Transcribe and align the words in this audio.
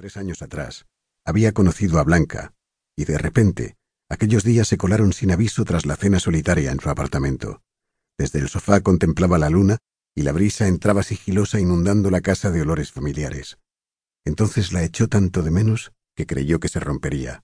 Tres 0.00 0.16
años 0.16 0.40
atrás, 0.40 0.86
había 1.26 1.52
conocido 1.52 1.98
a 1.98 2.04
Blanca, 2.04 2.54
y 2.96 3.04
de 3.04 3.18
repente, 3.18 3.76
aquellos 4.08 4.44
días 4.44 4.66
se 4.66 4.78
colaron 4.78 5.12
sin 5.12 5.30
aviso 5.30 5.62
tras 5.66 5.84
la 5.84 5.94
cena 5.94 6.18
solitaria 6.18 6.72
en 6.72 6.80
su 6.80 6.88
apartamento. 6.88 7.60
Desde 8.16 8.38
el 8.38 8.48
sofá 8.48 8.80
contemplaba 8.80 9.36
la 9.36 9.50
luna 9.50 9.76
y 10.14 10.22
la 10.22 10.32
brisa 10.32 10.68
entraba 10.68 11.02
sigilosa 11.02 11.60
inundando 11.60 12.10
la 12.10 12.22
casa 12.22 12.50
de 12.50 12.62
olores 12.62 12.92
familiares. 12.92 13.58
Entonces 14.24 14.72
la 14.72 14.82
echó 14.84 15.06
tanto 15.06 15.42
de 15.42 15.50
menos 15.50 15.92
que 16.16 16.24
creyó 16.24 16.60
que 16.60 16.68
se 16.68 16.80
rompería. 16.80 17.42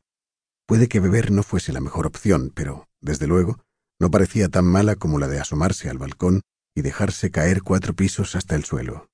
Puede 0.64 0.88
que 0.88 1.00
beber 1.00 1.32
no 1.32 1.42
fuese 1.42 1.74
la 1.74 1.82
mejor 1.82 2.06
opción, 2.06 2.52
pero, 2.54 2.88
desde 3.02 3.26
luego, 3.26 3.62
no 4.00 4.10
parecía 4.10 4.48
tan 4.48 4.64
mala 4.64 4.96
como 4.96 5.18
la 5.18 5.28
de 5.28 5.40
asomarse 5.40 5.90
al 5.90 5.98
balcón 5.98 6.40
y 6.74 6.80
dejarse 6.80 7.30
caer 7.30 7.62
cuatro 7.62 7.92
pisos 7.92 8.34
hasta 8.34 8.54
el 8.56 8.64
suelo. 8.64 9.10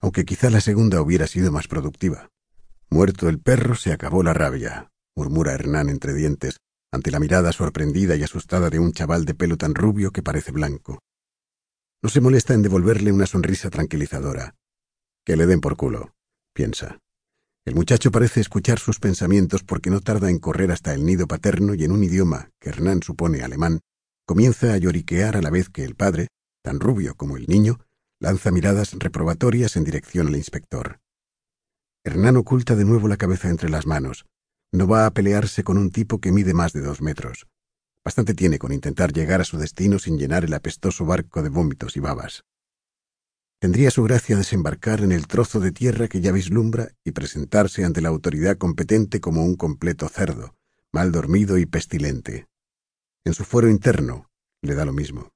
Aunque 0.00 0.24
quizá 0.24 0.50
la 0.50 0.60
segunda 0.60 1.00
hubiera 1.00 1.28
sido 1.28 1.52
más 1.52 1.68
productiva. 1.68 2.28
Muerto 2.92 3.30
el 3.30 3.40
perro, 3.40 3.74
se 3.74 3.90
acabó 3.90 4.22
la 4.22 4.34
rabia, 4.34 4.90
murmura 5.16 5.54
Hernán 5.54 5.88
entre 5.88 6.12
dientes, 6.12 6.58
ante 6.92 7.10
la 7.10 7.20
mirada 7.20 7.50
sorprendida 7.50 8.16
y 8.16 8.22
asustada 8.22 8.68
de 8.68 8.78
un 8.78 8.92
chaval 8.92 9.24
de 9.24 9.32
pelo 9.32 9.56
tan 9.56 9.74
rubio 9.74 10.10
que 10.10 10.22
parece 10.22 10.52
blanco. 10.52 10.98
No 12.02 12.10
se 12.10 12.20
molesta 12.20 12.52
en 12.52 12.60
devolverle 12.60 13.10
una 13.10 13.24
sonrisa 13.24 13.70
tranquilizadora. 13.70 14.56
Que 15.24 15.38
le 15.38 15.46
den 15.46 15.62
por 15.62 15.78
culo, 15.78 16.12
piensa. 16.52 16.98
El 17.64 17.76
muchacho 17.76 18.10
parece 18.10 18.42
escuchar 18.42 18.78
sus 18.78 19.00
pensamientos 19.00 19.62
porque 19.62 19.88
no 19.88 20.00
tarda 20.00 20.28
en 20.28 20.38
correr 20.38 20.70
hasta 20.70 20.92
el 20.92 21.06
nido 21.06 21.26
paterno 21.26 21.72
y 21.72 21.84
en 21.84 21.92
un 21.92 22.04
idioma 22.04 22.50
que 22.60 22.68
Hernán 22.68 23.02
supone 23.02 23.40
alemán, 23.40 23.80
comienza 24.26 24.74
a 24.74 24.76
lloriquear 24.76 25.38
a 25.38 25.40
la 25.40 25.48
vez 25.48 25.70
que 25.70 25.84
el 25.84 25.94
padre, 25.94 26.28
tan 26.62 26.78
rubio 26.78 27.14
como 27.14 27.38
el 27.38 27.46
niño, 27.46 27.78
lanza 28.20 28.50
miradas 28.50 28.92
reprobatorias 28.98 29.76
en 29.76 29.84
dirección 29.84 30.26
al 30.26 30.36
inspector. 30.36 31.00
Hernán 32.04 32.36
oculta 32.36 32.74
de 32.74 32.84
nuevo 32.84 33.06
la 33.06 33.16
cabeza 33.16 33.48
entre 33.48 33.70
las 33.70 33.86
manos. 33.86 34.26
No 34.72 34.88
va 34.88 35.06
a 35.06 35.12
pelearse 35.12 35.62
con 35.62 35.78
un 35.78 35.90
tipo 35.90 36.20
que 36.20 36.32
mide 36.32 36.52
más 36.52 36.72
de 36.72 36.80
dos 36.80 37.00
metros. 37.00 37.46
Bastante 38.04 38.34
tiene 38.34 38.58
con 38.58 38.72
intentar 38.72 39.12
llegar 39.12 39.40
a 39.40 39.44
su 39.44 39.56
destino 39.56 40.00
sin 40.00 40.18
llenar 40.18 40.44
el 40.44 40.54
apestoso 40.54 41.04
barco 41.04 41.42
de 41.42 41.48
vómitos 41.48 41.96
y 41.96 42.00
babas. 42.00 42.42
Tendría 43.60 43.92
su 43.92 44.02
gracia 44.02 44.36
desembarcar 44.36 45.02
en 45.02 45.12
el 45.12 45.28
trozo 45.28 45.60
de 45.60 45.70
tierra 45.70 46.08
que 46.08 46.20
ya 46.20 46.32
vislumbra 46.32 46.88
y 47.04 47.12
presentarse 47.12 47.84
ante 47.84 48.00
la 48.00 48.08
autoridad 48.08 48.58
competente 48.58 49.20
como 49.20 49.44
un 49.44 49.54
completo 49.54 50.08
cerdo, 50.08 50.56
mal 50.90 51.12
dormido 51.12 51.56
y 51.58 51.66
pestilente. 51.66 52.48
En 53.24 53.34
su 53.34 53.44
fuero 53.44 53.70
interno 53.70 54.28
le 54.62 54.74
da 54.74 54.84
lo 54.84 54.92
mismo. 54.92 55.30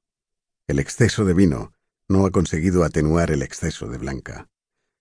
El 0.67 0.81
exceso 0.81 1.25
de 1.25 1.35
vino 1.35 1.73
no 2.09 2.27
ha 2.27 2.33
conseguido 2.33 2.83
atenuar 2.83 3.31
el 3.31 3.43
exceso 3.43 3.87
de 3.87 3.99
blanca. 3.99 4.49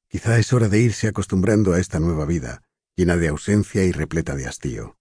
Quizá 0.08 0.38
es 0.38 0.53
hora 0.53 0.70
de 0.70 0.80
irse 0.80 1.08
acostumbrando 1.08 1.73
a 1.73 1.80
esta 1.80 2.00
nueva 2.00 2.25
vida, 2.25 2.64
llena 2.95 3.17
de 3.17 3.28
ausencia 3.28 3.84
y 3.84 3.92
repleta 3.92 4.36
de 4.36 4.47
hastío. 4.47 4.97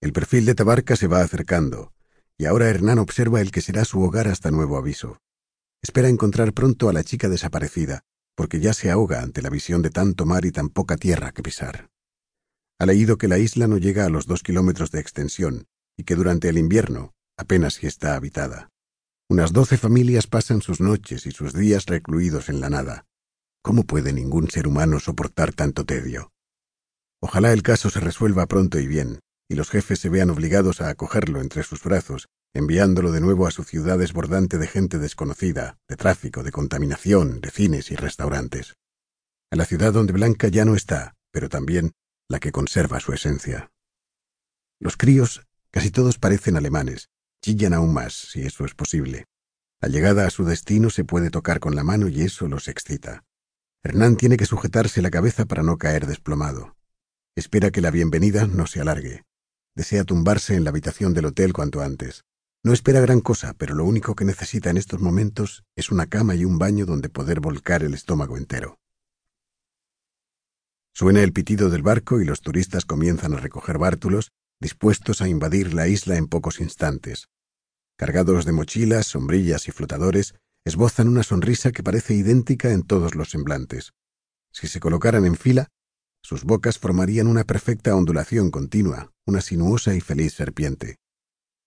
El 0.00 0.12
perfil 0.12 0.44
de 0.44 0.54
Tabarca 0.54 0.94
se 0.96 1.06
va 1.06 1.22
acercando, 1.22 1.92
y 2.38 2.44
ahora 2.44 2.68
Hernán 2.68 2.98
observa 2.98 3.40
el 3.40 3.50
que 3.50 3.62
será 3.62 3.84
su 3.84 4.02
hogar 4.02 4.28
hasta 4.28 4.50
nuevo 4.50 4.76
aviso. 4.76 5.18
Espera 5.82 6.08
encontrar 6.08 6.52
pronto 6.52 6.88
a 6.88 6.92
la 6.92 7.02
chica 7.02 7.28
desaparecida, 7.28 8.02
porque 8.34 8.60
ya 8.60 8.74
se 8.74 8.90
ahoga 8.90 9.22
ante 9.22 9.42
la 9.42 9.50
visión 9.50 9.82
de 9.82 9.90
tanto 9.90 10.26
mar 10.26 10.44
y 10.44 10.52
tan 10.52 10.68
poca 10.68 10.96
tierra 10.96 11.32
que 11.32 11.42
pisar. 11.42 11.88
Ha 12.78 12.86
leído 12.86 13.16
que 13.16 13.28
la 13.28 13.38
isla 13.38 13.66
no 13.66 13.78
llega 13.78 14.04
a 14.04 14.10
los 14.10 14.26
dos 14.26 14.42
kilómetros 14.42 14.90
de 14.90 15.00
extensión 15.00 15.66
y 15.96 16.04
que 16.04 16.14
durante 16.14 16.50
el 16.50 16.58
invierno 16.58 17.14
apenas 17.38 17.74
si 17.74 17.86
está 17.86 18.14
habitada. 18.16 18.68
Unas 19.28 19.52
doce 19.52 19.78
familias 19.78 20.26
pasan 20.26 20.60
sus 20.60 20.80
noches 20.80 21.26
y 21.26 21.30
sus 21.32 21.52
días 21.52 21.86
recluidos 21.86 22.48
en 22.48 22.60
la 22.60 22.70
nada. 22.70 23.06
¿Cómo 23.66 23.82
puede 23.82 24.12
ningún 24.12 24.48
ser 24.48 24.68
humano 24.68 25.00
soportar 25.00 25.52
tanto 25.52 25.84
tedio? 25.84 26.30
Ojalá 27.20 27.52
el 27.52 27.64
caso 27.64 27.90
se 27.90 27.98
resuelva 27.98 28.46
pronto 28.46 28.78
y 28.78 28.86
bien, 28.86 29.18
y 29.50 29.56
los 29.56 29.70
jefes 29.70 29.98
se 29.98 30.08
vean 30.08 30.30
obligados 30.30 30.80
a 30.80 30.88
acogerlo 30.88 31.40
entre 31.40 31.64
sus 31.64 31.82
brazos 31.82 32.28
enviándolo 32.54 33.10
de 33.10 33.20
nuevo 33.20 33.44
a 33.44 33.50
su 33.50 33.64
ciudad 33.64 33.98
desbordante 33.98 34.58
de 34.58 34.68
gente 34.68 35.00
desconocida, 35.00 35.78
de 35.88 35.96
tráfico, 35.96 36.44
de 36.44 36.52
contaminación, 36.52 37.40
de 37.40 37.50
cines 37.50 37.90
y 37.90 37.96
restaurantes. 37.96 38.76
A 39.50 39.56
la 39.56 39.64
ciudad 39.64 39.92
donde 39.92 40.12
Blanca 40.12 40.46
ya 40.46 40.64
no 40.64 40.76
está, 40.76 41.16
pero 41.32 41.48
también 41.48 41.90
la 42.28 42.38
que 42.38 42.52
conserva 42.52 43.00
su 43.00 43.14
esencia. 43.14 43.72
Los 44.78 44.96
críos, 44.96 45.44
casi 45.72 45.90
todos 45.90 46.20
parecen 46.20 46.56
alemanes, 46.56 47.08
chillan 47.42 47.74
aún 47.74 47.92
más, 47.92 48.14
si 48.14 48.42
eso 48.42 48.64
es 48.64 48.74
posible. 48.74 49.24
La 49.80 49.88
llegada 49.88 50.24
a 50.24 50.30
su 50.30 50.44
destino 50.44 50.88
se 50.88 51.02
puede 51.02 51.30
tocar 51.30 51.58
con 51.58 51.74
la 51.74 51.82
mano 51.82 52.06
y 52.06 52.22
eso 52.22 52.46
los 52.46 52.68
excita. 52.68 53.24
Hernán 53.86 54.16
tiene 54.16 54.36
que 54.36 54.46
sujetarse 54.46 55.00
la 55.00 55.12
cabeza 55.12 55.44
para 55.44 55.62
no 55.62 55.78
caer 55.78 56.08
desplomado. 56.08 56.74
Espera 57.36 57.70
que 57.70 57.80
la 57.80 57.92
bienvenida 57.92 58.48
no 58.48 58.66
se 58.66 58.80
alargue. 58.80 59.22
Desea 59.76 60.02
tumbarse 60.02 60.56
en 60.56 60.64
la 60.64 60.70
habitación 60.70 61.14
del 61.14 61.26
hotel 61.26 61.52
cuanto 61.52 61.80
antes. 61.82 62.24
No 62.64 62.72
espera 62.72 62.98
gran 62.98 63.20
cosa, 63.20 63.54
pero 63.56 63.76
lo 63.76 63.84
único 63.84 64.16
que 64.16 64.24
necesita 64.24 64.70
en 64.70 64.76
estos 64.76 65.00
momentos 65.00 65.62
es 65.76 65.92
una 65.92 66.06
cama 66.06 66.34
y 66.34 66.44
un 66.44 66.58
baño 66.58 66.84
donde 66.84 67.08
poder 67.08 67.38
volcar 67.38 67.84
el 67.84 67.94
estómago 67.94 68.36
entero. 68.36 68.76
Suena 70.92 71.22
el 71.22 71.32
pitido 71.32 71.70
del 71.70 71.82
barco 71.82 72.20
y 72.20 72.24
los 72.24 72.40
turistas 72.40 72.86
comienzan 72.86 73.34
a 73.34 73.36
recoger 73.36 73.78
bártulos, 73.78 74.32
dispuestos 74.58 75.22
a 75.22 75.28
invadir 75.28 75.74
la 75.74 75.86
isla 75.86 76.16
en 76.16 76.26
pocos 76.26 76.58
instantes. 76.58 77.28
Cargados 77.96 78.46
de 78.46 78.50
mochilas, 78.50 79.06
sombrillas 79.06 79.68
y 79.68 79.70
flotadores, 79.70 80.34
esbozan 80.66 81.06
una 81.06 81.22
sonrisa 81.22 81.70
que 81.70 81.84
parece 81.84 82.12
idéntica 82.14 82.72
en 82.72 82.82
todos 82.82 83.14
los 83.14 83.30
semblantes. 83.30 83.92
Si 84.52 84.66
se 84.66 84.80
colocaran 84.80 85.24
en 85.24 85.36
fila, 85.36 85.68
sus 86.24 86.42
bocas 86.42 86.80
formarían 86.80 87.28
una 87.28 87.44
perfecta 87.44 87.94
ondulación 87.94 88.50
continua, 88.50 89.12
una 89.26 89.40
sinuosa 89.40 89.94
y 89.94 90.00
feliz 90.00 90.34
serpiente. 90.34 90.96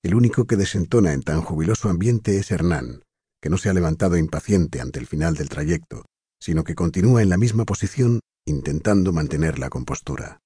El 0.04 0.16
único 0.16 0.46
que 0.48 0.58
desentona 0.58 1.14
en 1.14 1.24
tan 1.24 1.42
jubiloso 1.42 1.90
ambiente 1.90 2.38
es 2.38 2.52
Hernán, 2.52 3.04
que 3.42 3.50
no 3.50 3.58
se 3.58 3.70
ha 3.70 3.74
levantado 3.74 4.18
impaciente 4.18 4.82
ante 4.82 5.00
el 5.00 5.08
final 5.08 5.34
del 5.36 5.48
trayecto, 5.48 6.04
sino 6.42 6.66
que 6.66 6.76
continúa 6.76 7.22
en 7.22 7.30
la 7.30 7.38
misma 7.38 7.64
posición 7.64 8.20
intentando 8.46 9.14
mantener 9.14 9.60
la 9.60 9.70
compostura. 9.70 10.42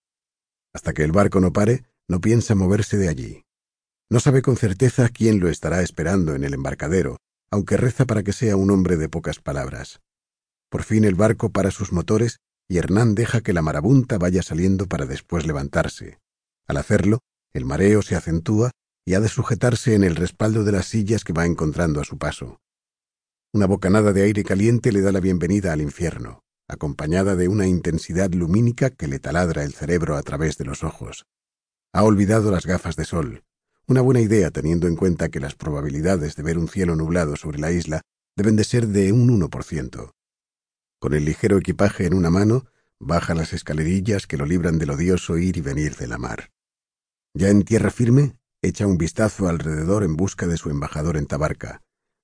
Hasta 0.75 0.94
que 0.94 1.03
el 1.03 1.12
barco 1.12 1.40
no 1.40 1.53
pare, 1.53 1.85
no 2.08 2.22
piensa 2.22 2.53
moverse 2.53 2.97
de 2.97 3.09
allí. 3.09 3.44
No 4.12 4.20
sabe 4.20 4.44
con 4.44 4.58
certeza 4.58 5.09
quién 5.09 5.40
lo 5.40 5.50
estará 5.50 5.81
esperando 5.81 6.35
en 6.35 6.44
el 6.44 6.53
embarcadero, 6.53 7.18
aunque 7.53 7.78
reza 7.78 8.06
para 8.06 8.24
que 8.24 8.34
sea 8.34 8.56
un 8.56 8.72
hombre 8.72 8.97
de 8.97 9.09
pocas 9.09 9.40
palabras. 9.40 10.02
Por 10.72 10.81
fin 10.81 11.03
el 11.03 11.14
barco 11.14 11.52
para 11.52 11.69
sus 11.69 11.91
motores 11.91 12.40
y 12.68 12.80
Hernán 12.80 13.14
deja 13.14 13.41
que 13.41 13.53
la 13.53 13.62
marabunta 13.62 14.18
vaya 14.18 14.41
saliendo 14.41 14.88
para 14.88 15.06
después 15.06 15.46
levantarse. 15.46 16.18
Al 16.68 16.78
hacerlo, 16.78 17.19
el 17.53 17.66
mareo 17.66 18.02
se 18.02 18.16
acentúa 18.16 18.72
y 19.06 19.14
ha 19.14 19.19
de 19.19 19.30
sujetarse 19.30 19.94
en 19.94 20.03
el 20.03 20.16
respaldo 20.16 20.64
de 20.64 20.72
las 20.72 20.88
sillas 20.88 21.24
que 21.24 21.31
va 21.31 21.46
encontrando 21.46 22.02
a 22.02 22.06
su 22.06 22.18
paso. 22.18 22.58
Una 23.53 23.68
bocanada 23.68 24.14
de 24.14 24.24
aire 24.24 24.44
caliente 24.44 24.91
le 24.91 25.02
da 25.02 25.12
la 25.12 25.20
bienvenida 25.20 25.74
al 25.74 25.81
infierno, 25.81 26.40
acompañada 26.68 27.35
de 27.35 27.50
una 27.50 27.68
intensidad 27.68 28.31
lumínica 28.34 28.90
que 28.90 29.08
le 29.08 29.20
taladra 29.20 29.64
el 29.64 29.75
cerebro 29.75 30.16
a 30.16 30.24
través 30.24 30.58
de 30.58 30.66
los 30.66 30.84
ojos. 30.84 31.28
Ha 31.94 32.03
olvidado 32.03 32.50
las 32.50 32.66
gafas 32.66 32.96
de 32.96 33.06
sol, 33.06 33.44
una 33.88 34.01
buena 34.01 34.21
idea 34.21 34.51
teniendo 34.51 34.88
en 34.88 34.95
cuenta 34.95 35.29
que 35.29 35.39
las 35.39 35.55
probabilidades 35.55 36.35
de 36.35 36.44
ver 36.44 36.57
un 36.57 36.67
cielo 36.67 36.95
nublado 36.95 37.35
sobre 37.35 37.59
la 37.59 37.71
isla 37.71 38.01
deben 38.35 38.55
de 38.55 38.63
ser 38.63 38.88
de 38.88 39.11
un 39.11 39.29
1%. 39.39 40.11
Con 40.99 41.13
el 41.13 41.25
ligero 41.25 41.57
equipaje 41.57 42.05
en 42.05 42.13
una 42.13 42.29
mano, 42.29 42.66
baja 42.99 43.33
las 43.35 43.53
escalerillas 43.53 44.27
que 44.27 44.38
lo 44.38 44.45
libran 44.45 44.79
del 44.79 44.91
odioso 44.91 45.38
ir 45.38 45.57
y 45.57 45.61
venir 45.61 45.95
de 45.95 46.07
la 46.07 46.17
mar. 46.17 46.49
Ya 47.33 47.49
en 47.49 47.63
tierra 47.63 47.91
firme, 47.91 48.35
Echa 48.66 48.88
un 48.88 48.97
vistazo 48.97 49.49
alrededor 49.49 50.05
en 50.05 50.16
busca 50.16 50.47
de 50.47 50.55
su 50.55 50.69
embajador 50.69 51.17
en 51.17 51.25
Tabarca. 51.25 51.81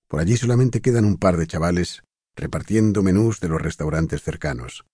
Por 0.08 0.22
allí 0.22 0.38
solamente 0.38 0.80
quedan 0.80 1.04
un 1.04 1.18
par 1.18 1.36
de 1.36 1.46
chavales 1.46 2.02
repartiendo 2.34 3.04
menús 3.04 3.42
de 3.42 3.50
los 3.50 3.62
restaurantes 3.62 4.24
cercanos. 4.24 4.86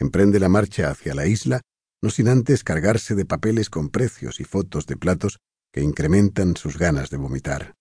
Emprende 0.00 0.40
la 0.40 0.48
marcha 0.48 0.90
hacia 0.90 1.14
la 1.14 1.28
isla, 1.28 1.60
no 2.02 2.10
sin 2.10 2.26
antes 2.26 2.64
cargarse 2.64 3.14
de 3.14 3.24
papeles 3.24 3.70
con 3.70 3.90
precios 3.90 4.40
y 4.40 4.44
fotos 4.44 4.86
de 4.86 4.96
platos 4.96 5.38
que 5.72 5.82
incrementan 5.82 6.56
sus 6.56 6.78
ganas 6.78 7.10
de 7.10 7.16
vomitar. 7.16 7.74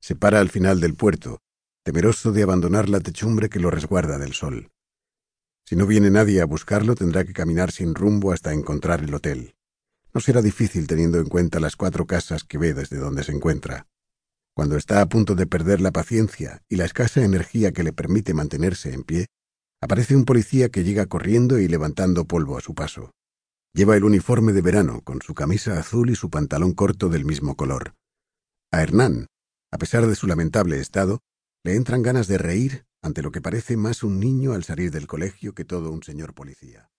Se 0.00 0.14
para 0.14 0.40
al 0.40 0.48
final 0.48 0.80
del 0.80 0.94
puerto, 0.94 1.40
temeroso 1.82 2.32
de 2.32 2.42
abandonar 2.42 2.88
la 2.88 3.00
techumbre 3.00 3.48
que 3.48 3.60
lo 3.60 3.70
resguarda 3.70 4.18
del 4.18 4.32
sol. 4.32 4.70
Si 5.64 5.76
no 5.76 5.86
viene 5.86 6.10
nadie 6.10 6.40
a 6.40 6.46
buscarlo, 6.46 6.94
tendrá 6.94 7.24
que 7.24 7.32
caminar 7.32 7.70
sin 7.70 7.94
rumbo 7.94 8.32
hasta 8.32 8.52
encontrar 8.52 9.02
el 9.02 9.14
hotel. 9.14 9.54
No 10.12 10.20
será 10.20 10.42
difícil 10.42 10.86
teniendo 10.86 11.18
en 11.18 11.28
cuenta 11.28 11.60
las 11.60 11.76
cuatro 11.76 12.06
casas 12.06 12.44
que 12.44 12.58
ve 12.58 12.74
desde 12.74 12.96
donde 12.96 13.22
se 13.22 13.32
encuentra. 13.32 13.86
Cuando 14.54 14.76
está 14.76 15.00
a 15.00 15.08
punto 15.08 15.34
de 15.34 15.46
perder 15.46 15.80
la 15.80 15.92
paciencia 15.92 16.62
y 16.68 16.76
la 16.76 16.84
escasa 16.84 17.24
energía 17.24 17.72
que 17.72 17.84
le 17.84 17.92
permite 17.92 18.34
mantenerse 18.34 18.92
en 18.92 19.04
pie, 19.04 19.26
aparece 19.80 20.16
un 20.16 20.24
policía 20.24 20.68
que 20.68 20.84
llega 20.84 21.06
corriendo 21.06 21.58
y 21.58 21.68
levantando 21.68 22.24
polvo 22.24 22.58
a 22.58 22.60
su 22.60 22.74
paso. 22.74 23.12
Lleva 23.72 23.96
el 23.96 24.02
uniforme 24.02 24.52
de 24.52 24.62
verano, 24.62 25.00
con 25.02 25.22
su 25.22 25.32
camisa 25.32 25.78
azul 25.78 26.10
y 26.10 26.16
su 26.16 26.28
pantalón 26.28 26.74
corto 26.74 27.08
del 27.08 27.24
mismo 27.24 27.56
color. 27.56 27.94
A 28.72 28.82
Hernán, 28.82 29.26
a 29.70 29.78
pesar 29.78 30.06
de 30.06 30.16
su 30.16 30.26
lamentable 30.26 30.80
estado, 30.80 31.20
le 31.62 31.76
entran 31.76 32.02
ganas 32.02 32.26
de 32.26 32.38
reír 32.38 32.86
ante 33.00 33.22
lo 33.22 33.30
que 33.30 33.40
parece 33.40 33.76
más 33.76 34.02
un 34.02 34.18
niño 34.18 34.54
al 34.54 34.64
salir 34.64 34.90
del 34.90 35.06
colegio 35.06 35.54
que 35.54 35.64
todo 35.64 35.92
un 35.92 36.02
señor 36.02 36.34
policía. 36.34 36.90